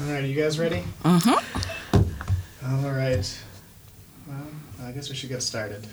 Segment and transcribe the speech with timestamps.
[0.00, 0.84] All right, are you guys ready?
[1.02, 2.84] Mm-hmm.
[2.84, 3.42] All right.
[4.28, 4.46] Well,
[4.84, 5.84] I guess we should get started.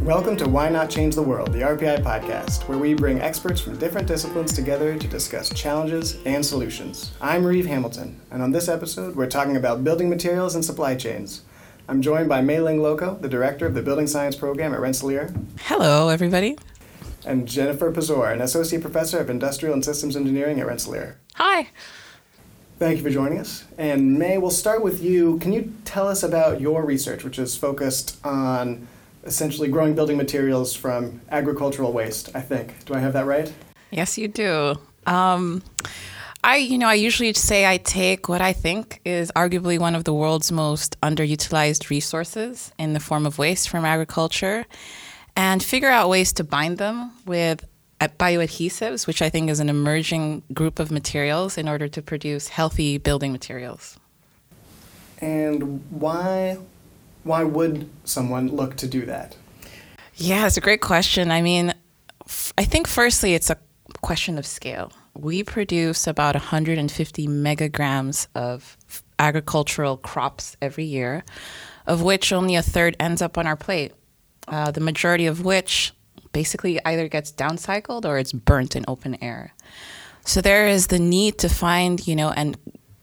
[0.00, 3.76] Welcome to Why Not Change the World, the RPI podcast, where we bring experts from
[3.78, 7.12] different disciplines together to discuss challenges and solutions.
[7.20, 11.42] I'm Reeve Hamilton, and on this episode, we're talking about building materials and supply chains.
[11.88, 16.08] I'm joined by Mae-ling Lokko, the director of the Building Science Program at Rensselaer, Hello,
[16.08, 16.56] everybody.
[17.24, 21.18] And Jennifer Pazour, an associate professor of industrial and systems engineering at Rensselaer.
[21.34, 21.68] Hi.
[22.78, 23.64] Thank you for joining us.
[23.78, 25.38] And Mae, we'll start with you.
[25.38, 28.86] Can you tell us about your research, which is focused on
[29.26, 32.84] essentially growing building materials from agricultural waste, I think.
[32.84, 33.52] Do I have that right?
[33.90, 34.76] Yes, you do.
[35.06, 35.62] Um,
[36.44, 40.04] I, you know, I usually say I take what I think is arguably one of
[40.04, 44.66] the world's most underutilized resources in the form of waste from agriculture
[45.36, 47.64] and figure out ways to bind them with
[48.00, 52.48] uh, bioadhesives, which I think is an emerging group of materials in order to produce
[52.48, 53.98] healthy building materials.
[55.20, 56.58] And why
[57.24, 59.36] why would someone look to do that?
[60.14, 61.30] Yeah, it's a great question.
[61.30, 61.74] I mean,
[62.24, 63.58] f- I think firstly, it's a
[64.00, 64.92] question of scale.
[65.14, 68.76] We produce about 150 megagrams of
[69.18, 71.24] agricultural crops every year,
[71.86, 73.92] of which only a third ends up on our plate.
[74.48, 75.92] Uh, the majority of which
[76.32, 79.54] basically either gets downcycled or it's burnt in open air.
[80.24, 82.56] So there is the need to find, you know, and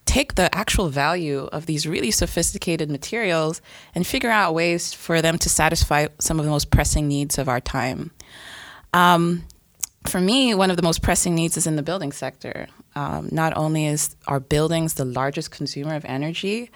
[0.06, 3.62] take the actual value of these really sophisticated materials
[3.96, 7.50] and figure out ways for them to satisfy some of the most pressing needs of
[7.50, 8.12] our time.
[8.94, 9.44] Um,
[10.06, 12.68] for me, one of the most pressing needs is in the building sector.
[12.96, 16.70] Um, not only is our buildings the largest consumer of energy,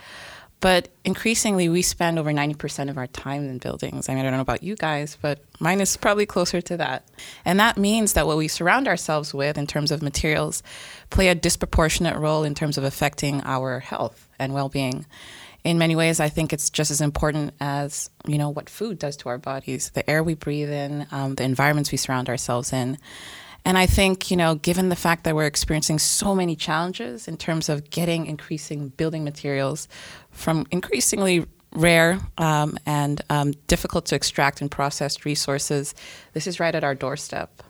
[0.59, 4.09] but increasingly we spend over 90% of our time in buildings.
[4.09, 7.07] I mean, I don't know about you guys, but mine is probably closer to that.
[7.45, 10.63] And that means that what we surround ourselves with in terms of materials
[11.09, 15.05] play a disproportionate role in terms of affecting our health and well-being.
[15.63, 19.17] In many ways, I think it's just as important as you know what food does
[19.17, 22.97] to our bodies, the air we breathe in, um, the environments we surround ourselves in.
[23.67, 27.35] And I think, you know, given the fact that we're experiencing so many challenges in
[27.35, 29.89] terms of getting increasing building materials
[30.37, 35.93] from increasingly rare um, and um, difficult to extract and processed resources,
[36.33, 37.63] this is right at our doorstep.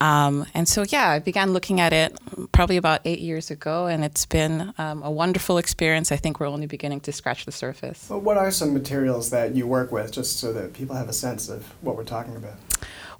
[0.00, 2.16] Um, and so, yeah, I began looking at it
[2.52, 6.12] probably about eight years ago, and it's been um, a wonderful experience.
[6.12, 8.08] I think we're only beginning to scratch the surface.
[8.08, 11.12] Well, what are some materials that you work with, just so that people have a
[11.12, 12.54] sense of what we're talking about?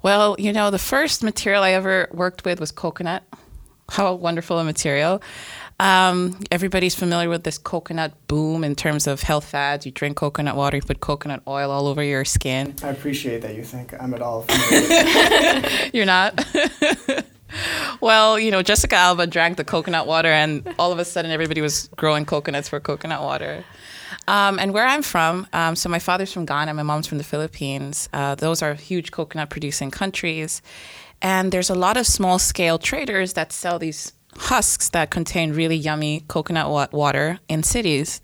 [0.01, 3.23] Well, you know, the first material I ever worked with was coconut.
[3.89, 5.21] How wonderful a material.
[5.79, 9.85] Um, everybody's familiar with this coconut boom in terms of health fads.
[9.85, 12.75] You drink coconut water, you put coconut oil all over your skin.
[12.83, 15.69] I appreciate that you think I'm at all familiar.
[15.93, 16.45] You're not?
[18.01, 21.61] well, you know, Jessica Alba drank the coconut water, and all of a sudden everybody
[21.61, 23.63] was growing coconuts for coconut water.
[24.27, 27.23] Um, and where I'm from, um, so my father's from Ghana, my mom's from the
[27.23, 28.09] Philippines.
[28.11, 30.61] Uh, those are huge coconut producing countries.
[31.21, 35.75] And there's a lot of small scale traders that sell these husks that contain really
[35.75, 38.21] yummy coconut wa- water in cities.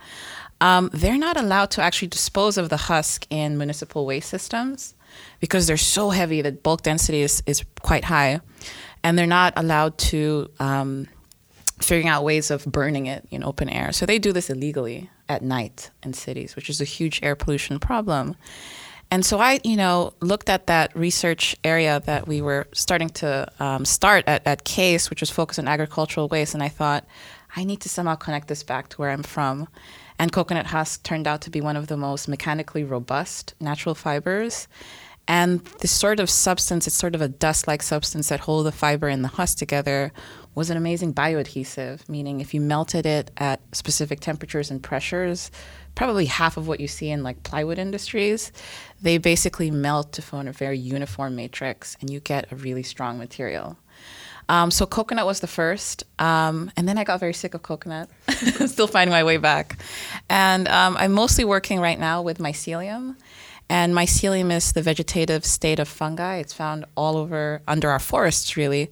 [0.62, 4.96] Um, they're not allowed to actually dispose of the husk in municipal waste systems
[5.40, 8.40] because they're so heavy that bulk density is, is quite high.
[9.04, 11.08] And they're not allowed to um,
[11.80, 13.92] figuring out ways of burning it in open air.
[13.92, 17.80] So they do this illegally at night in cities, which is a huge air pollution
[17.80, 18.36] problem.
[19.12, 23.48] And so I, you know, looked at that research area that we were starting to
[23.60, 27.06] um, start at, at CASE, which was focused on agricultural waste, and I thought,
[27.56, 29.68] I need to somehow connect this back to where I'm from.
[30.18, 34.68] And coconut husk turned out to be one of the most mechanically robust natural fibers.
[35.28, 38.72] And this sort of substance, it's sort of a dust like substance that holds the
[38.72, 40.12] fiber and the husk together,
[40.54, 45.52] was an amazing bioadhesive, meaning if you melted it at specific temperatures and pressures,
[45.96, 48.52] probably half of what you see in like plywood industries,
[49.02, 53.18] they basically melt to form a very uniform matrix and you get a really strong
[53.18, 53.78] material.
[54.48, 58.10] Um, so coconut was the first, um, and then I got very sick of coconut.
[58.68, 59.80] Still finding my way back,
[60.30, 63.16] and um, I'm mostly working right now with mycelium.
[63.68, 66.38] And mycelium is the vegetative state of fungi.
[66.38, 68.92] It's found all over under our forests, really.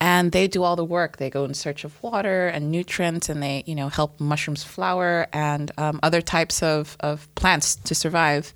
[0.00, 1.16] And they do all the work.
[1.16, 5.26] They go in search of water and nutrients, and they, you know, help mushrooms flower
[5.32, 8.54] and um, other types of, of plants to survive.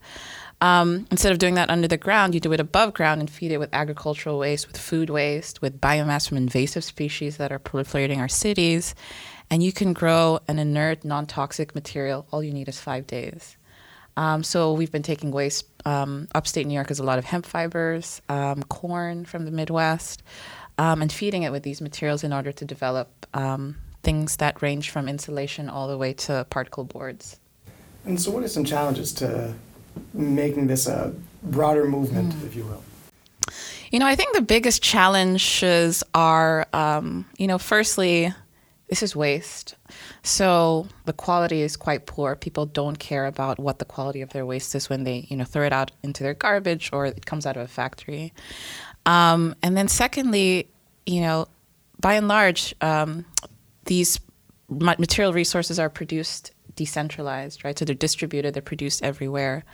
[0.61, 3.51] Um, instead of doing that under the ground, you do it above ground and feed
[3.51, 8.19] it with agricultural waste, with food waste, with biomass from invasive species that are proliferating
[8.19, 8.95] our cities.
[9.51, 12.29] And you can grow an inert, non toxic material.
[12.31, 13.57] All you need is five days.
[14.17, 15.67] Um, so we've been taking waste.
[15.85, 20.23] Um, upstate New York is a lot of hemp fibers, um, corn from the Midwest,
[20.83, 24.91] um, and feeding it with these materials in order to develop um, things that range
[24.91, 27.39] from insulation all the way to particle boards.
[28.05, 29.55] And so, what are some challenges to
[30.13, 31.15] making this a
[31.45, 32.47] broader movement, mm.
[32.47, 32.83] if you will?
[33.93, 38.35] You know, I think the biggest challenges are, um, you know, firstly,
[38.89, 39.77] this is waste.
[40.23, 42.35] So the quality is quite poor.
[42.35, 45.45] People don't care about what the quality of their waste is when they, you know,
[45.45, 48.33] throw it out into their garbage or it comes out of a factory.
[49.07, 50.69] Um, and then secondly,
[51.07, 51.47] you know,
[52.01, 53.25] by and large, um,
[53.85, 54.21] these
[54.69, 57.79] material resources are produced decentralized, right?
[57.79, 59.65] So they're distributed, they're produced everywhere.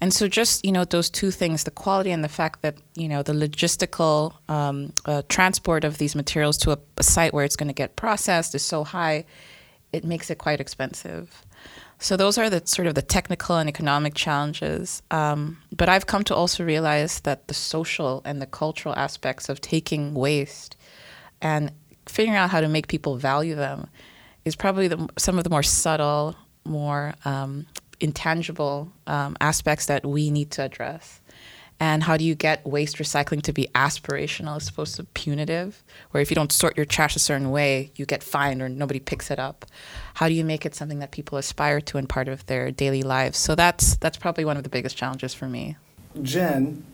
[0.00, 3.08] And so just, you know, those two things, the quality and the fact that, you
[3.08, 7.56] know, the logistical um, uh, transport of these materials to a, a site where it's
[7.56, 9.24] going to get processed is so high,
[9.92, 11.44] it makes it quite expensive.
[12.00, 15.02] So those are the sort of the technical and economic challenges.
[15.10, 19.60] Um, but I've come to also realize that the social and the cultural aspects of
[19.60, 20.76] taking waste
[21.42, 21.72] and
[22.06, 23.88] figuring out how to make people value them
[24.44, 27.66] is probably the, some of the more subtle, more um,
[28.00, 31.20] intangible um, aspects that we need to address.
[31.80, 36.20] And how do you get waste recycling to be aspirational as opposed to punitive, where
[36.20, 39.30] if you don't sort your trash a certain way, you get fined or nobody picks
[39.30, 39.64] it up?
[40.14, 43.02] How do you make it something that people aspire to and part of their daily
[43.02, 43.38] lives?
[43.38, 45.76] So that's that's probably one of the biggest challenges for me.
[46.22, 46.84] Jen,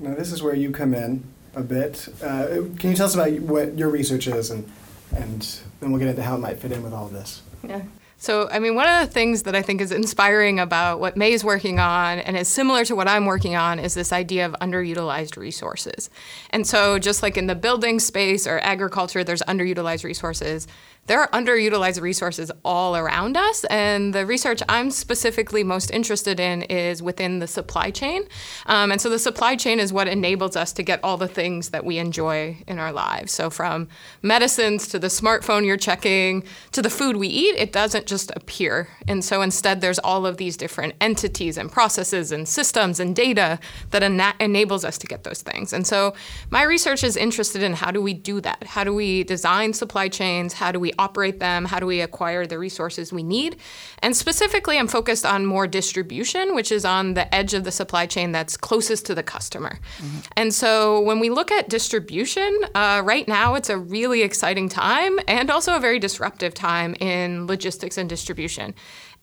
[0.00, 1.22] now this is where you come in
[1.54, 2.08] a bit.
[2.22, 2.46] Uh,
[2.78, 4.68] can you tell us about what your research is and
[5.16, 7.42] and then we'll get into how it might fit in with all of this.
[7.62, 7.82] Yeah.
[8.24, 11.34] So, I mean, one of the things that I think is inspiring about what Mae
[11.34, 14.52] is working on and is similar to what I'm working on is this idea of
[14.62, 16.08] underutilized resources.
[16.48, 20.66] And so, just like in the building space or agriculture, there's underutilized resources
[21.06, 23.64] there are underutilized resources all around us.
[23.64, 28.22] And the research I'm specifically most interested in is within the supply chain.
[28.66, 31.70] Um, and so the supply chain is what enables us to get all the things
[31.70, 33.32] that we enjoy in our lives.
[33.32, 33.88] So from
[34.22, 38.88] medicines to the smartphone you're checking to the food we eat, it doesn't just appear.
[39.06, 43.58] And so instead, there's all of these different entities and processes and systems and data
[43.90, 45.72] that ena- enables us to get those things.
[45.72, 46.14] And so
[46.50, 48.64] my research is interested in how do we do that?
[48.64, 50.54] How do we design supply chains?
[50.54, 51.64] How do we operate them?
[51.64, 53.56] How do we acquire the resources we need?
[54.00, 58.06] And specifically, I'm focused on more distribution, which is on the edge of the supply
[58.06, 59.78] chain that's closest to the customer.
[59.98, 60.18] Mm-hmm.
[60.36, 65.18] And so when we look at distribution, uh, right now it's a really exciting time
[65.28, 68.74] and also a very disruptive time in logistics and distribution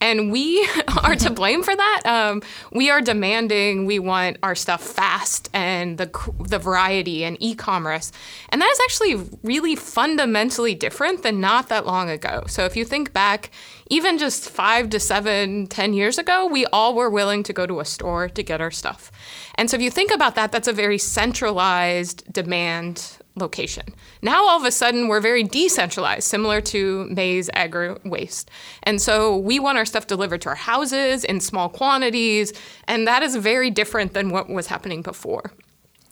[0.02, 0.68] and we
[1.04, 2.02] are to blame for that.
[2.06, 2.42] Um,
[2.74, 6.10] we are demanding we want our stuff fast and the
[6.40, 8.12] the variety and e-commerce,
[8.50, 12.44] and that is actually really fundamentally different than not that long ago.
[12.48, 13.52] So if you think back,
[13.90, 17.80] even just five to seven, ten years ago, we all were willing to go to
[17.80, 19.12] a store to get our stuff.
[19.56, 23.86] And so if you think about that, that's a very centralized demand location.
[24.22, 28.52] Now all of a sudden we're very decentralized, similar to Mae's agri waste.
[28.84, 32.54] And so we want our stuff delivered to our houses in small quantities,
[32.88, 35.52] and that is very different than what was happening before.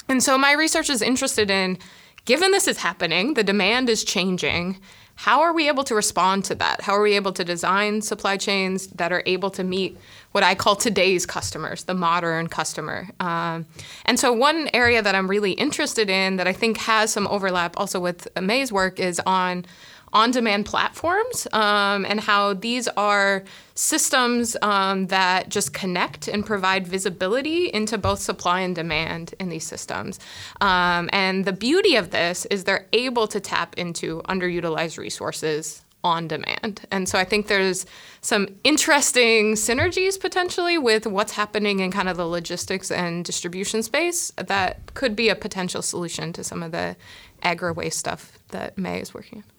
[0.07, 1.77] And so my research is interested in
[2.25, 4.79] given this is happening, the demand is changing,
[5.19, 6.79] how are we able to respond to that?
[6.79, 9.97] How are we able to design supply chains that are able to meet
[10.31, 13.09] what I call today's customers, the modern customer?
[13.19, 13.65] Um,
[14.05, 17.77] and so, one area that I'm really interested in that I think has some overlap
[17.77, 19.65] also with Mae's work is on
[20.13, 23.43] on demand platforms um, and how these are
[23.75, 29.65] systems um, that just connect and provide visibility into both supply and demand in these
[29.65, 30.19] systems.
[30.61, 36.27] Um, and the beauty of this is they're able to tap into underutilized resources on
[36.27, 36.81] demand.
[36.91, 37.85] And so I think there's
[38.21, 44.31] some interesting synergies potentially with what's happening in kind of the logistics and distribution space
[44.37, 46.95] that could be a potential solution to some of the
[47.43, 49.58] agri waste stuff that Mae is working on.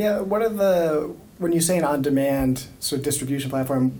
[0.00, 3.90] Yeah, what are the when you say an on-demand sort of distribution platform,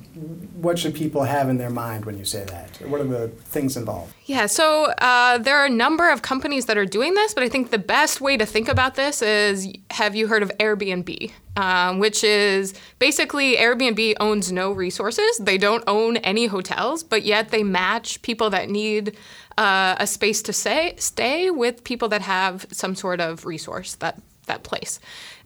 [0.61, 2.77] what should people have in their mind when you say that?
[2.87, 4.15] What are the things involved?
[4.25, 7.51] Yeah, so uh, there are a number of companies that are doing this, but I
[7.51, 11.33] think the best way to think about this is: Have you heard of Airbnb?
[11.57, 15.37] Um, which is basically Airbnb owns no resources.
[15.39, 19.19] They don't own any hotels, but yet they match people that need
[19.59, 24.19] uh, a space to say, stay with people that have some sort of resource that
[24.51, 25.01] that place.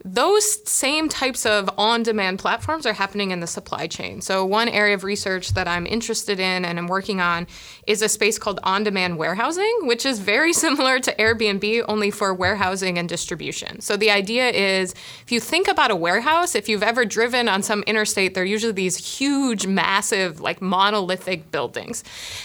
[0.07, 4.21] Those same types of on demand platforms are happening in the supply chain.
[4.21, 7.47] So, one area of research that I'm interested in and I'm working on
[7.87, 12.35] is a space called on demand warehousing, which is very similar to Airbnb, only for
[12.35, 13.81] warehousing and distribution.
[13.81, 14.91] So, the idea is
[15.23, 18.73] if you think about a warehouse, if you've ever driven on some interstate, they're usually
[18.73, 22.03] these huge, massive, like monolithic buildings.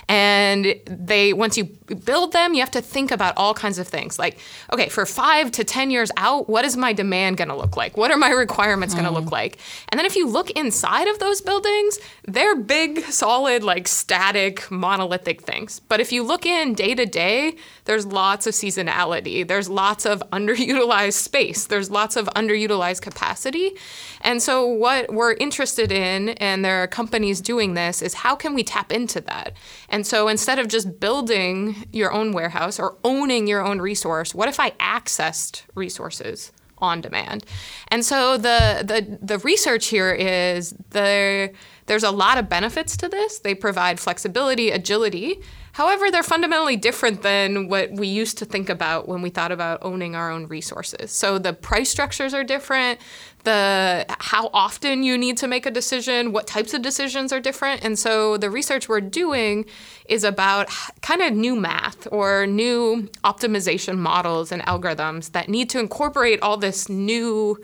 [0.09, 4.19] And they, once you build them, you have to think about all kinds of things
[4.19, 4.39] like,
[4.73, 7.97] okay, for five to 10 years out, what is my demand going to look like?
[7.97, 9.33] What are my requirements going to look mm.
[9.33, 9.59] like?
[9.89, 15.43] And then if you look inside of those buildings, they're big, solid, like static, monolithic
[15.43, 15.81] things.
[15.81, 20.23] But if you look in day to day, there's lots of seasonality, there's lots of
[20.33, 23.73] underutilized space, there's lots of underutilized capacity.
[24.21, 28.55] And so, what we're interested in, and there are companies doing this, is how can
[28.55, 29.55] we tap into that?
[29.89, 34.49] And so, instead of just building your own warehouse or owning your own resource, what
[34.49, 36.53] if I accessed resources?
[36.81, 37.45] On demand.
[37.89, 41.53] And so the the the research here is there
[41.87, 43.41] there's a lot of benefits to this.
[43.41, 45.41] They provide flexibility, agility,
[45.73, 49.79] However, they're fundamentally different than what we used to think about when we thought about
[49.83, 51.13] owning our own resources.
[51.13, 53.01] So the price structures are different,
[53.45, 57.85] the how often you need to make a decision, what types of decisions are different.
[57.85, 59.65] And so the research we're doing
[60.09, 60.69] is about
[61.03, 66.57] kind of new math or new optimization models and algorithms that need to incorporate all
[66.57, 67.57] this new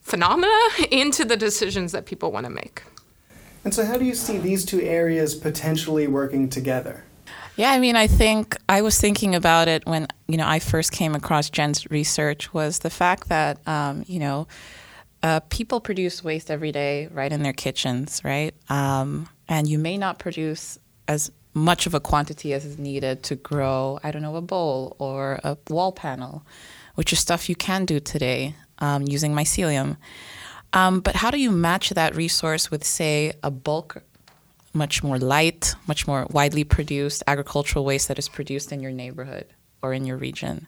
[0.00, 0.58] phenomena
[0.90, 2.82] into the decisions that people want to make.
[3.62, 7.04] And so how do you see these two areas potentially working together?
[7.60, 10.92] Yeah, I mean, I think I was thinking about it when you know I first
[10.92, 14.48] came across Jen's research was the fact that um, you know
[15.22, 18.54] uh, people produce waste every day right in their kitchens, right?
[18.70, 23.36] Um, and you may not produce as much of a quantity as is needed to
[23.36, 26.46] grow, I don't know, a bowl or a wall panel,
[26.94, 29.98] which is stuff you can do today um, using mycelium.
[30.72, 34.02] Um, but how do you match that resource with, say, a bulk
[34.72, 39.46] much more light, much more widely produced agricultural waste that is produced in your neighborhood
[39.82, 40.66] or in your region.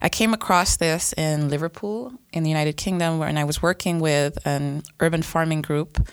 [0.00, 4.38] I came across this in Liverpool in the United Kingdom when I was working with
[4.46, 6.08] an urban farming group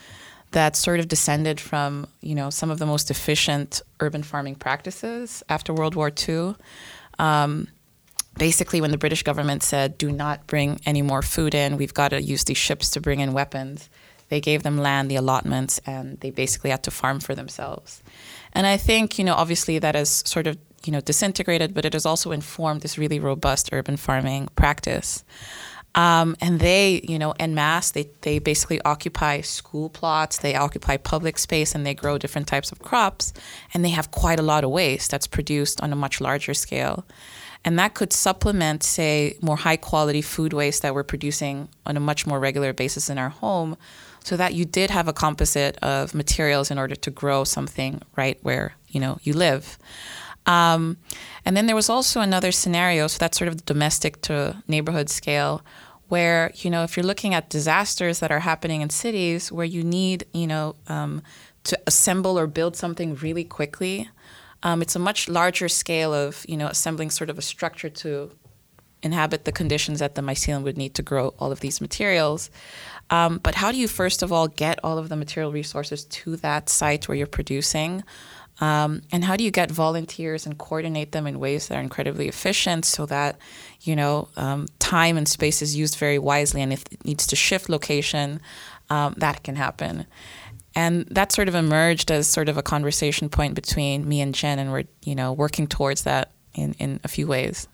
[0.51, 5.43] that sort of descended from, you know, some of the most efficient urban farming practices
[5.49, 6.55] after World War II.
[7.17, 7.67] Um,
[8.37, 12.09] basically, when the British government said, do not bring any more food in, we've got
[12.09, 13.89] to use these ships to bring in weapons,
[14.29, 18.01] they gave them land, the allotments, and they basically had to farm for themselves.
[18.53, 21.93] And I think, you know, obviously that has sort of, you know, disintegrated, but it
[21.93, 25.23] has also informed this really robust urban farming practice.
[25.95, 30.97] Um, and they, you know, en masse, they, they basically occupy school plots, they occupy
[30.97, 33.33] public space, and they grow different types of crops.
[33.73, 37.05] And they have quite a lot of waste that's produced on a much larger scale.
[37.65, 42.01] And that could supplement, say, more high quality food waste that we're producing on a
[42.01, 43.77] much more regular basis in our home
[44.23, 48.37] so that you did have a composite of materials in order to grow something right
[48.41, 49.77] where you know you live.
[50.45, 50.97] Um,
[51.45, 55.09] and then there was also another scenario, so that's sort of the domestic to neighborhood
[55.09, 55.61] scale,
[56.07, 59.83] where you know if you're looking at disasters that are happening in cities where you
[59.83, 61.21] need you know um,
[61.63, 64.09] to assemble or build something really quickly.
[64.65, 68.31] Um, it's a much larger scale of you know assembling sort of a structure to
[69.03, 72.49] inhabit the conditions that the mycelium would need to grow all of these materials.
[73.09, 76.35] Um, but how do you first of all get all of the material resources to
[76.37, 78.03] that site where you're producing?
[78.61, 82.27] Um, and how do you get volunteers and coordinate them in ways that are incredibly
[82.27, 83.37] efficient so that
[83.81, 87.35] you know um, time and space is used very wisely and if it needs to
[87.35, 88.39] shift location
[88.91, 90.05] um, that can happen
[90.75, 94.59] and that sort of emerged as sort of a conversation point between me and jen
[94.59, 97.67] and we're you know working towards that in, in a few ways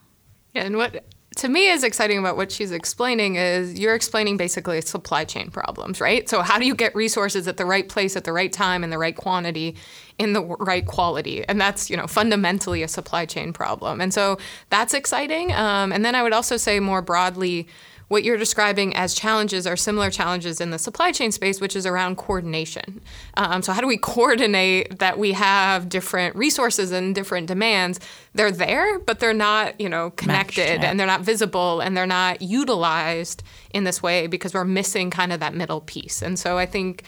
[0.53, 1.03] yeah, and what
[1.39, 6.01] to me is exciting about what she's explaining is you're explaining basically supply chain problems,
[6.01, 6.27] right?
[6.27, 8.89] So how do you get resources at the right place at the right time in
[8.89, 9.77] the right quantity
[10.17, 11.45] in the right quality?
[11.47, 14.01] And that's you know fundamentally a supply chain problem.
[14.01, 14.37] And so
[14.69, 15.53] that's exciting.
[15.53, 17.67] Um, and then I would also say more broadly
[18.09, 21.85] what you're describing as challenges are similar challenges in the supply chain space, which is
[21.85, 23.01] around coordination.
[23.37, 27.99] Um, so, how do we coordinate that we have different resources and different demands?
[28.33, 32.41] They're there, but they're not, you know, connected and they're not visible and they're not
[32.41, 36.21] utilized in this way because we're missing kind of that middle piece.
[36.21, 37.03] And so, I think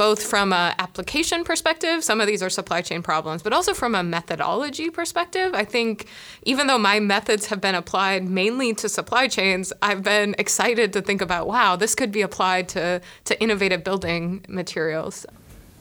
[0.00, 3.94] both from a application perspective, some of these are supply chain problems, but also from
[3.94, 5.52] a methodology perspective.
[5.52, 6.06] I think
[6.44, 11.02] even though my methods have been applied mainly to supply chains, I've been excited to
[11.02, 15.26] think about, wow, this could be applied to, to innovative building materials.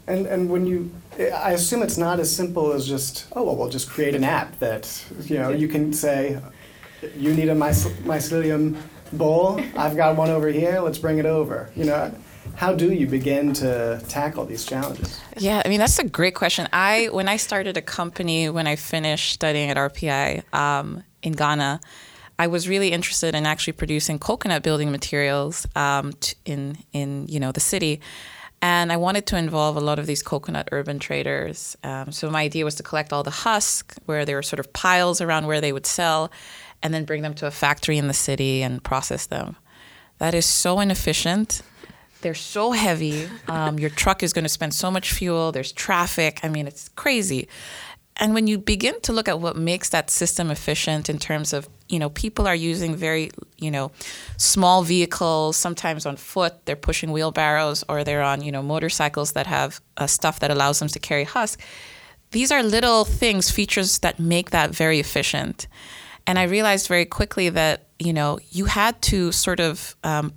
[0.07, 0.91] And, and when you,
[1.33, 4.59] I assume it's not as simple as just, oh, well, we'll just create an app
[4.59, 6.41] that, you know, you can say,
[7.15, 8.81] you need a mycelium
[9.13, 9.61] bowl.
[9.77, 10.81] I've got one over here.
[10.81, 11.69] Let's bring it over.
[11.73, 12.13] You know,
[12.59, 15.21] how do you begin to tackle these challenges?
[15.37, 16.67] Yeah, I mean that's a great question.
[16.73, 21.79] I when I started a company when I finished studying at RPI um, in Ghana,
[22.37, 27.39] I was really interested in actually producing coconut building materials um, t- in in you
[27.39, 28.01] know the city.
[28.61, 31.77] And I wanted to involve a lot of these coconut urban traders.
[31.81, 34.73] Um, so my idea was to collect all the husk, where there were sort of
[34.73, 36.29] piles around where they would sell,
[36.83, 39.55] and then bring them to a factory in the city and process them.
[40.17, 41.61] That is so inefficient.
[42.21, 43.29] They're so heavy.
[43.47, 45.51] Um, your truck is going to spend so much fuel.
[45.51, 46.41] There's traffic.
[46.43, 47.47] I mean, it's crazy.
[48.17, 51.69] And when you begin to look at what makes that system efficient in terms of,
[51.87, 53.91] you know, people are using very, you know,
[54.35, 59.47] small vehicles, sometimes on foot, they're pushing wheelbarrows or they're on, you know, motorcycles that
[59.47, 61.61] have uh, stuff that allows them to carry husk.
[62.31, 65.67] These are little things, features that make that very efficient.
[66.27, 70.33] And I realized very quickly that, you know, you had to sort of um,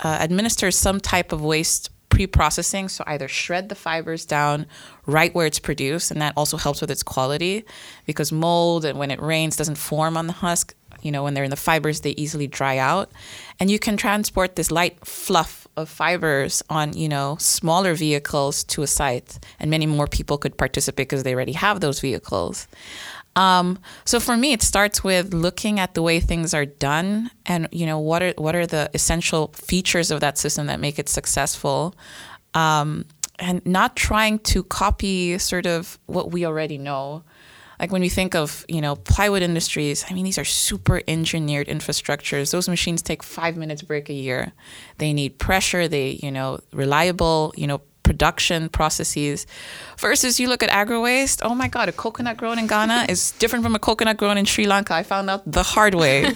[0.00, 2.88] uh, administer some type of waste pre-processing.
[2.88, 4.66] So either shred the fibers down
[5.06, 7.64] right where it's produced and that also helps with its quality
[8.06, 11.44] because mold and when it rains doesn't form on the husk you know when they're
[11.44, 13.10] in the fibers they easily dry out.
[13.60, 18.82] And you can transport this light fluff of fibers on you know smaller vehicles to
[18.82, 22.66] a site and many more people could participate because they already have those vehicles
[23.36, 27.68] um, so for me, it starts with looking at the way things are done, and
[27.70, 31.08] you know what are what are the essential features of that system that make it
[31.08, 31.94] successful,
[32.54, 33.04] um,
[33.38, 37.22] and not trying to copy sort of what we already know.
[37.78, 41.68] Like when we think of you know plywood industries, I mean these are super engineered
[41.68, 42.50] infrastructures.
[42.50, 44.52] Those machines take five minutes break a year.
[44.98, 45.86] They need pressure.
[45.86, 49.46] They you know reliable you know production processes
[49.98, 53.20] versus you look at agro waste oh my god a coconut grown in ghana is
[53.42, 54.94] different from a coconut grown in sri lanka.
[54.94, 56.16] I found out the hard way.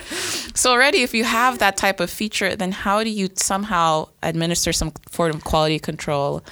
[0.54, 4.72] So already if you have that type of feature then how do you somehow administer
[4.72, 6.42] some form of quality control?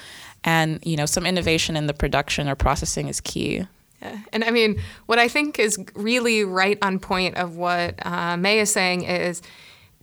[0.43, 3.65] And you know some innovation in the production or processing is key.
[4.01, 4.19] Yeah.
[4.33, 8.59] And I mean, what I think is really right on point of what uh, Mae
[8.59, 9.41] is saying is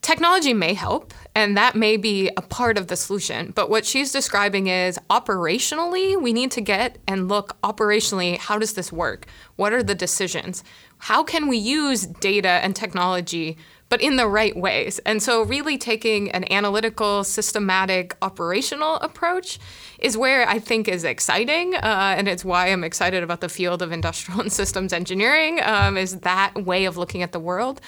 [0.00, 3.52] technology may help and that may be a part of the solution.
[3.54, 8.74] But what she's describing is operationally we need to get and look operationally how does
[8.74, 9.26] this work?
[9.56, 10.62] What are the decisions?
[10.98, 13.56] How can we use data and technology
[13.88, 15.00] but in the right ways?
[15.00, 19.58] And so really taking an analytical systematic operational approach
[19.98, 23.82] is where i think is exciting uh, and it's why i'm excited about the field
[23.82, 27.80] of industrial and systems engineering um, is that way of looking at the world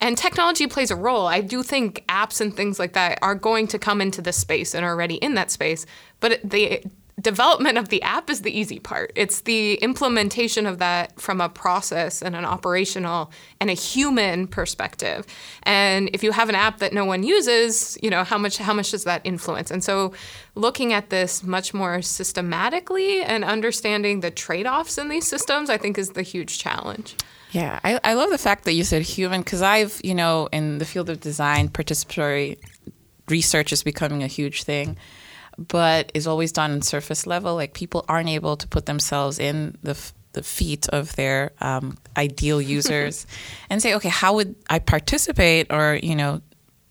[0.00, 1.26] and technology plays a role.
[1.26, 4.74] I do think apps and things like that are going to come into this space
[4.74, 5.86] and are already in that space.
[6.20, 6.82] But the
[7.20, 9.12] development of the app is the easy part.
[9.14, 15.24] It's the implementation of that from a process and an operational and a human perspective.
[15.62, 18.74] And if you have an app that no one uses, you know, how much how
[18.74, 19.70] much does that influence?
[19.70, 20.12] And so
[20.54, 25.96] looking at this much more systematically and understanding the trade-offs in these systems, I think
[25.96, 27.16] is the huge challenge.
[27.54, 30.78] Yeah, I, I love the fact that you said human because I've, you know, in
[30.78, 32.58] the field of design, participatory
[33.28, 34.96] research is becoming a huge thing,
[35.56, 37.54] but is always done on surface level.
[37.54, 39.96] Like people aren't able to put themselves in the,
[40.32, 43.24] the feet of their um, ideal users
[43.70, 46.42] and say, okay, how would I participate or, you know,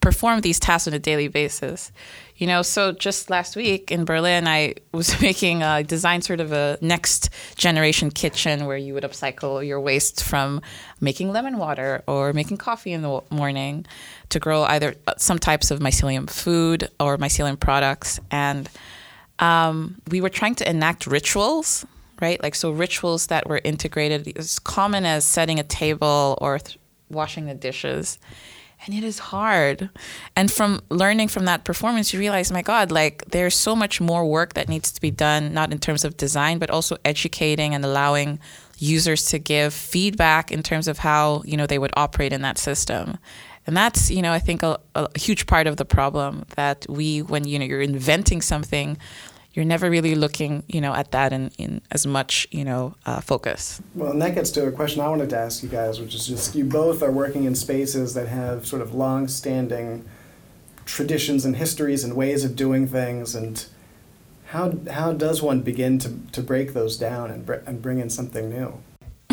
[0.04, 1.92] perform these tasks on a daily basis?
[2.36, 6.52] You know, so just last week in Berlin, I was making a design sort of
[6.52, 10.62] a next generation kitchen where you would upcycle your waste from
[11.00, 13.86] making lemon water or making coffee in the morning
[14.30, 18.20] to grow either uh, some types of mycelium food or mycelium products.
[18.30, 18.70] And
[19.40, 21.86] um, we were trying to enact rituals,
[22.22, 22.42] right?
[22.44, 26.78] Like, so rituals that were integrated as common as setting a table or th-
[27.10, 28.18] washing the dishes
[28.86, 29.90] and it is hard.
[30.36, 34.26] And from learning from that performance you realize my god like there's so much more
[34.26, 37.84] work that needs to be done not in terms of design but also educating and
[37.86, 38.40] allowing
[38.78, 42.58] users to give feedback in terms of how you know they would operate in that
[42.58, 43.18] system.
[43.66, 47.22] And that's you know i think a, a huge part of the problem that we
[47.22, 48.98] when you know you're inventing something
[49.54, 53.22] you're never really looking, you know, at that in, in as much, you know, uh,
[53.22, 53.82] focus.
[53.94, 56.28] Well, and that gets to a question I wanted to ask you guys, which is
[56.28, 60.06] just you both are working in spaces that have sort of long-standing
[60.86, 63.66] traditions and histories and ways of doing things, and
[64.48, 68.10] how how does one begin to, to break those down and br- and bring in
[68.10, 68.80] something new?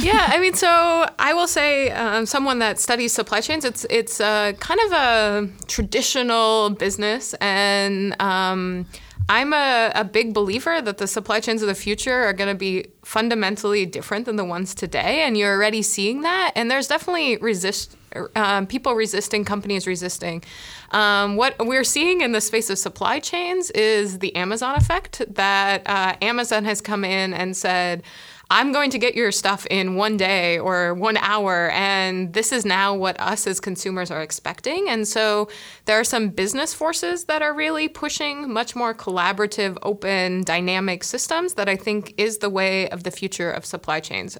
[0.02, 4.20] yeah, I mean, so I will say, um, someone that studies supply chains, it's it's
[4.20, 8.86] a kind of a traditional business, and um,
[9.30, 12.58] I'm a, a big believer that the supply chains of the future are going to
[12.58, 15.22] be fundamentally different than the ones today.
[15.22, 16.50] And you're already seeing that.
[16.56, 17.96] And there's definitely resist,
[18.34, 20.42] um, people resisting, companies resisting.
[20.90, 25.88] Um, what we're seeing in the space of supply chains is the Amazon effect that
[25.88, 28.02] uh, Amazon has come in and said,
[28.52, 31.70] I'm going to get your stuff in one day or one hour.
[31.70, 34.88] And this is now what us as consumers are expecting.
[34.88, 35.48] And so
[35.84, 41.54] there are some business forces that are really pushing much more collaborative, open, dynamic systems
[41.54, 44.36] that I think is the way of the future of supply chains.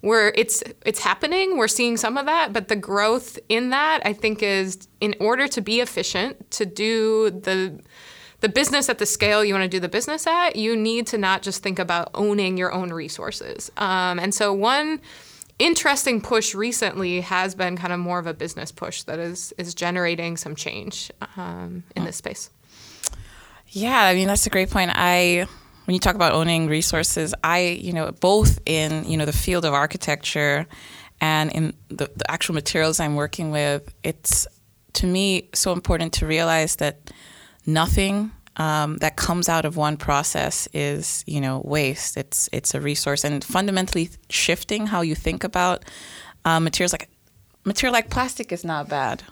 [0.00, 4.12] Where it's it's happening, we're seeing some of that, but the growth in that I
[4.12, 7.80] think is in order to be efficient, to do the
[8.40, 11.18] the business at the scale you want to do the business at, you need to
[11.18, 13.70] not just think about owning your own resources.
[13.76, 15.00] Um, and so one
[15.58, 19.74] interesting push recently has been kind of more of a business push that is is
[19.74, 22.50] generating some change um, in this space.
[23.68, 24.92] Yeah, I mean that's a great point.
[24.94, 25.46] I
[25.84, 29.64] when you talk about owning resources, I you know both in you know the field
[29.64, 30.66] of architecture
[31.20, 34.46] and in the, the actual materials I'm working with, it's
[34.94, 37.10] to me so important to realize that
[37.68, 42.16] nothing um, that comes out of one process is you know waste.
[42.16, 45.84] It's it's a resource, and fundamentally shifting how you think about
[46.44, 47.08] uh, materials like
[47.64, 49.22] material like plastic is not bad.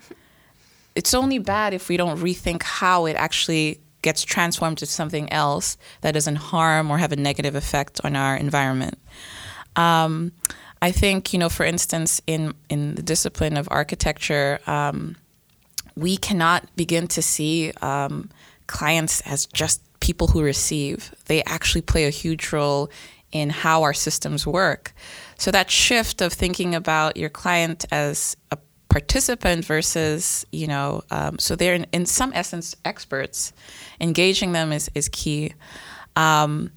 [0.95, 5.77] It's only bad if we don't rethink how it actually gets transformed to something else
[6.03, 8.97] that doesn't harm or have a negative effect on our environment.
[9.75, 10.33] Um,
[10.81, 14.61] I think you know, for instance, in in the discipline of architecture.
[14.69, 15.17] Um,
[15.97, 18.31] we cannot begin to see um,
[18.67, 21.15] clients as just people who receive.
[21.25, 22.91] They actually play a huge role
[23.33, 24.93] in how our systems work.
[25.39, 31.39] So that shift of thinking about your client as a participant versus, you know, um,
[31.39, 33.53] so they're in, in, some essence experts.
[34.01, 35.53] Engaging them is, is key.
[36.15, 36.71] Um,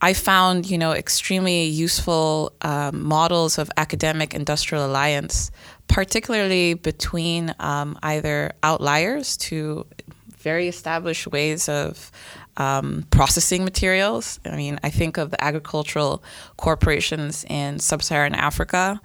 [0.00, 5.50] I found, you know, extremely useful um, models of academic industrial alliance,
[5.88, 9.86] particularly between um, either outliers to
[10.38, 12.12] very established ways of
[12.56, 14.38] um, processing materials.
[14.44, 16.22] I mean, I think of the agricultural
[16.56, 19.00] corporations in sub-Saharan Africa,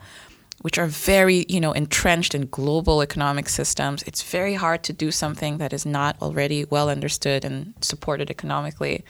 [0.61, 4.03] which are very, you know, entrenched in global economic systems.
[4.03, 9.03] It's very hard to do something that is not already well understood and supported economically.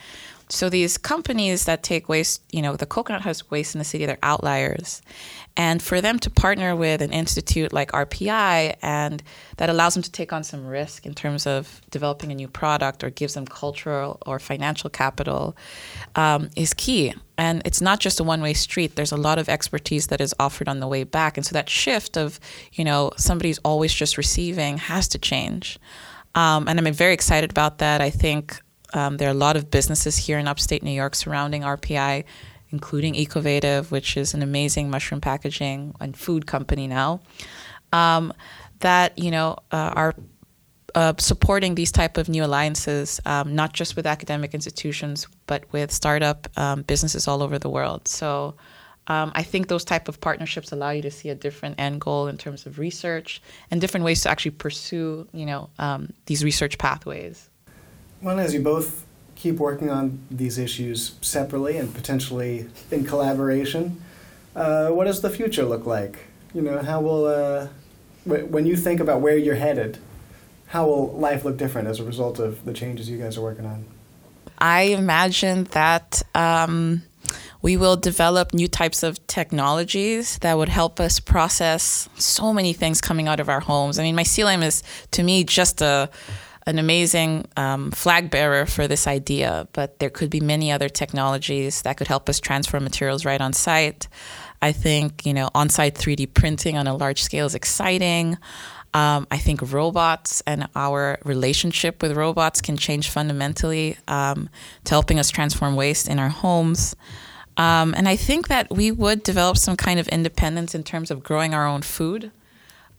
[0.51, 4.05] So these companies that take waste, you know, the coconut has waste in the city,
[4.05, 5.01] they're outliers.
[5.55, 9.23] And for them to partner with an institute like RPI and
[9.57, 13.03] that allows them to take on some risk in terms of developing a new product
[13.03, 15.55] or gives them cultural or financial capital
[16.15, 17.13] um, is key.
[17.37, 18.95] And it's not just a one way street.
[18.95, 21.37] There's a lot of expertise that is offered on the way back.
[21.37, 22.39] And so that shift of,
[22.73, 25.79] you know, somebody's always just receiving has to change.
[26.35, 28.01] Um, and I'm very excited about that.
[28.01, 28.61] I think
[28.93, 32.25] um, there are a lot of businesses here in upstate New York surrounding RPI,
[32.69, 37.21] including Ecovative, which is an amazing mushroom packaging and food company now,
[37.93, 38.33] um,
[38.79, 40.15] that you know uh, are
[40.95, 45.91] uh, supporting these type of new alliances, um, not just with academic institutions, but with
[45.91, 48.07] startup um, businesses all over the world.
[48.07, 48.55] So.
[49.07, 52.27] Um, I think those type of partnerships allow you to see a different end goal
[52.27, 56.77] in terms of research and different ways to actually pursue, you know, um, these research
[56.77, 57.49] pathways.
[58.21, 59.05] Well, as you both
[59.35, 63.99] keep working on these issues separately and potentially in collaboration,
[64.55, 66.19] uh, what does the future look like?
[66.53, 67.67] You know, how will, uh,
[68.25, 69.97] when you think about where you're headed,
[70.67, 73.65] how will life look different as a result of the changes you guys are working
[73.65, 73.85] on?
[74.59, 77.01] I imagine that um,
[77.63, 83.01] we will develop new types of technologies that would help us process so many things
[83.01, 83.97] coming out of our homes.
[83.97, 86.11] I mean, mycelium is, to me, just a
[86.67, 91.81] an amazing um, flag bearer for this idea, but there could be many other technologies
[91.81, 94.07] that could help us transfer materials right on site.
[94.61, 98.37] I think you know on-site 3D printing on a large scale is exciting.
[98.93, 104.49] Um, I think robots and our relationship with robots can change fundamentally um,
[104.83, 106.95] to helping us transform waste in our homes.
[107.57, 111.23] Um, and I think that we would develop some kind of independence in terms of
[111.23, 112.31] growing our own food.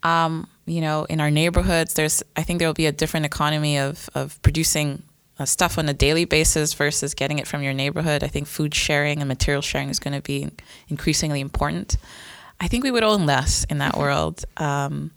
[0.02, 3.78] Um, you know, in our neighborhoods, there's I think there will be a different economy
[3.78, 5.02] of of producing
[5.38, 8.22] uh, stuff on a daily basis versus getting it from your neighborhood.
[8.22, 10.50] I think food sharing and material sharing is going to be
[10.88, 11.96] increasingly important.
[12.60, 15.10] I think we would own less in that world, um,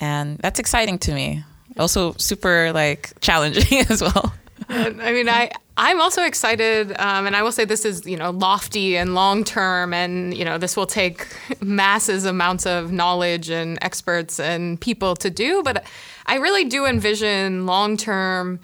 [0.00, 1.44] and that's exciting to me.
[1.76, 4.32] Also, super like challenging as well.
[4.68, 8.30] I mean, I I'm also excited, um, and I will say this is you know
[8.30, 11.28] lofty and long term, and you know this will take
[11.60, 15.62] masses amounts of knowledge and experts and people to do.
[15.62, 15.86] But
[16.26, 18.58] I really do envision long term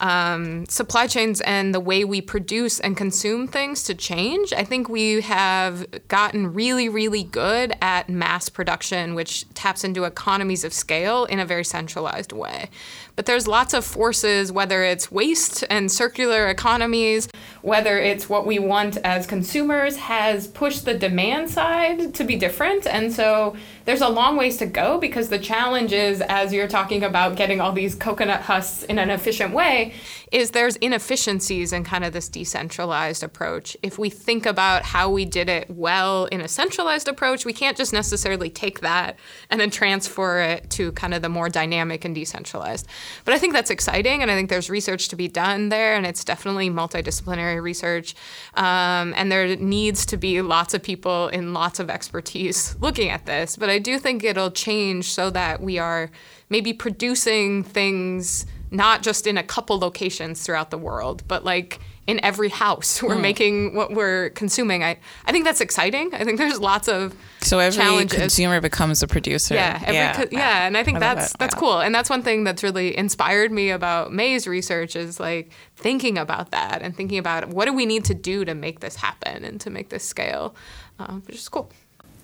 [0.00, 4.52] um, supply chains and the way we produce and consume things to change.
[4.52, 10.64] I think we have gotten really, really good at mass production, which taps into economies
[10.64, 12.70] of scale in a very centralized way.
[13.16, 17.28] But there's lots of forces, whether it's waste and circular economies,
[17.62, 22.86] whether it's what we want as consumers, has pushed the demand side to be different.
[22.86, 27.02] And so there's a long ways to go because the challenge is, as you're talking
[27.04, 29.92] about getting all these coconut husks in an efficient way,
[30.30, 33.76] is there's inefficiencies in kind of this decentralized approach.
[33.82, 37.76] If we think about how we did it well in a centralized approach, we can't
[37.76, 39.18] just necessarily take that
[39.50, 42.86] and then transfer it to kind of the more dynamic and decentralized.
[43.24, 46.06] But I think that's exciting, and I think there's research to be done there, and
[46.06, 48.14] it's definitely multidisciplinary research.
[48.54, 53.26] Um, and there needs to be lots of people in lots of expertise looking at
[53.26, 53.56] this.
[53.56, 56.10] But I do think it'll change so that we are
[56.48, 62.22] maybe producing things not just in a couple locations throughout the world, but like in
[62.24, 63.20] every house we're mm.
[63.20, 64.82] making what we're consuming.
[64.82, 66.12] I, I think that's exciting.
[66.14, 68.18] I think there's lots of so every challenges.
[68.18, 69.54] consumer becomes a producer.
[69.54, 71.38] Yeah, yeah, co- yeah, and I think I that's that.
[71.38, 71.60] that's yeah.
[71.60, 71.80] cool.
[71.80, 76.50] And that's one thing that's really inspired me about Mae's research is like thinking about
[76.50, 79.60] that and thinking about what do we need to do to make this happen and
[79.60, 80.54] to make this scale,
[80.98, 81.70] um, which is cool.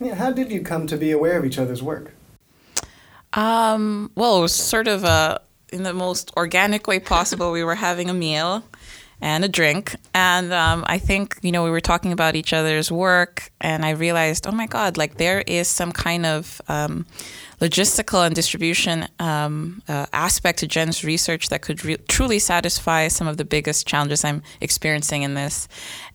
[0.01, 2.13] Yeah, how did you come to be aware of each other's work?
[3.33, 5.41] Um, well, it was sort of a
[5.73, 7.53] in the most organic way possible.
[7.53, 8.65] we were having a meal
[9.21, 9.97] and a drink.
[10.15, 13.91] And um, I think, you know, we were talking about each other's work, and I
[13.91, 17.07] realized, oh my God, like there is some kind of um,
[17.61, 23.27] logistical and distribution um, uh, aspect to Jen's research that could re- truly satisfy some
[23.27, 25.69] of the biggest challenges I'm experiencing in this.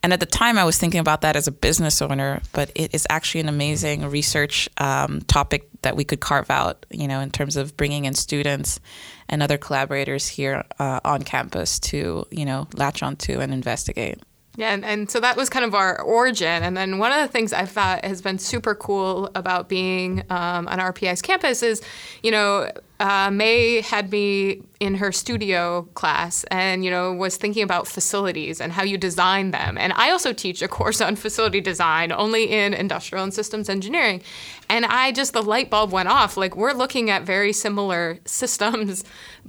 [0.03, 2.93] And at the time, I was thinking about that as a business owner, but it
[2.93, 7.31] is actually an amazing research um, topic that we could carve out, you know, in
[7.31, 8.79] terms of bringing in students
[9.27, 14.19] and other collaborators here uh, on campus to, you know, latch onto and investigate.
[14.57, 16.63] Yeah, and, and so that was kind of our origin.
[16.63, 20.67] And then one of the things I thought has been super cool about being um,
[20.67, 21.81] on RPI's campus is,
[22.21, 22.69] you know,
[23.01, 28.61] uh, Mae had me in her studio class and, you know, was thinking about facilities
[28.61, 29.77] and how you design them.
[29.77, 34.21] And I also teach a course on facility design only in industrial and systems engineering.
[34.69, 36.37] And I just, the light bulb went off.
[36.37, 39.03] Like, we're looking at very similar systems,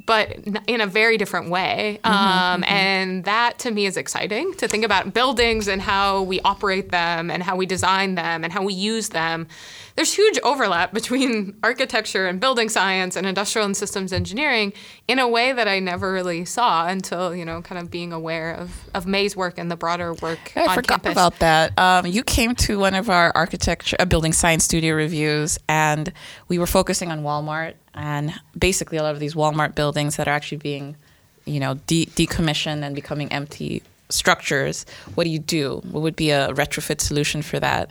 [0.06, 0.32] but
[0.66, 2.00] in a very different way.
[2.04, 2.72] Mm-hmm, um, mm-hmm.
[2.72, 7.30] And that to me is exciting to think about buildings and how we operate them
[7.30, 9.46] and how we design them and how we use them
[9.94, 14.72] there's huge overlap between architecture and building science and industrial and systems engineering
[15.08, 18.54] in a way that I never really saw until you know kind of being aware
[18.54, 21.12] of, of Mae's work and the broader work yeah, I forgot campus.
[21.12, 21.78] about that.
[21.78, 26.12] Um, you came to one of our architecture uh, building science studio reviews, and
[26.48, 30.32] we were focusing on Walmart and basically a lot of these Walmart buildings that are
[30.32, 30.96] actually being
[31.44, 35.80] you know de- decommissioned and becoming empty structures, what do you do?
[35.90, 37.90] What would be a retrofit solution for that?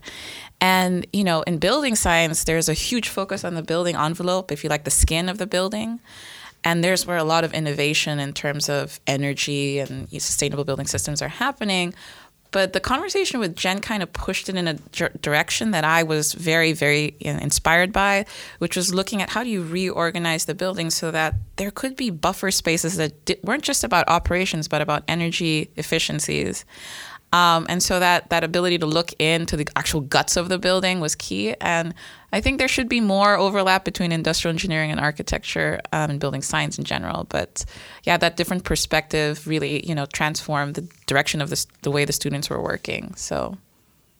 [0.62, 4.64] And, you know, in building science, there's a huge focus on the building envelope, if
[4.64, 6.00] you like the skin of the building.
[6.64, 11.20] And there's where a lot of innovation in terms of energy and sustainable building systems
[11.24, 11.96] are happening.
[12.52, 14.74] But the conversation with Jen kind of pushed it in a
[15.22, 18.26] direction that I was very, very inspired by,
[18.60, 22.10] which was looking at how do you reorganize the building so that there could be
[22.10, 26.66] buffer spaces that weren't just about operations, but about energy efficiencies.
[27.34, 31.00] Um, and so that that ability to look into the actual guts of the building
[31.00, 31.56] was key.
[31.62, 31.94] And
[32.34, 36.42] I think there should be more overlap between industrial engineering and architecture um, and building
[36.42, 37.26] science in general.
[37.30, 37.64] But
[38.04, 42.14] yeah, that different perspective really, you know, transformed the direction of the, the way the
[42.14, 43.14] students were working.
[43.16, 43.58] So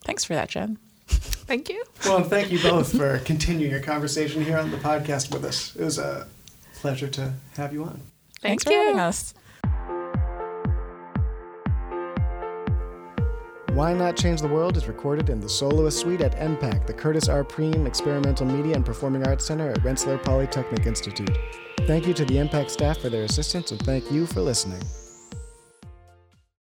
[0.06, 0.78] thanks for that, Jen.
[1.08, 1.84] Thank you.
[2.06, 5.76] Well, and thank you both for continuing your conversation here on the podcast with us.
[5.76, 6.26] It was a
[6.76, 8.00] pleasure to have you on.
[8.40, 9.34] Thanks, thanks for having us.
[13.74, 17.30] Why Not Change the World is recorded in the Soloist Suite at EMPAC, the Curtis
[17.30, 17.42] R.
[17.42, 21.32] Priem Experimental Media and Performing Arts Center at Rensselaer Polytechnic Institute.
[21.88, 24.82] Thank you to the EMPAC staff for their assistance, and thank you for listening.